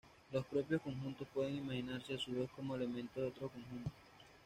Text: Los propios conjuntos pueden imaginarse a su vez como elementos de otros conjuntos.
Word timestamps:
Los 0.31 0.47
propios 0.47 0.81
conjuntos 0.81 1.27
pueden 1.31 1.57
imaginarse 1.57 2.15
a 2.15 2.17
su 2.17 2.31
vez 2.31 2.49
como 2.55 2.75
elementos 2.75 3.17
de 3.21 3.27
otros 3.27 3.51
conjuntos. 3.51 3.93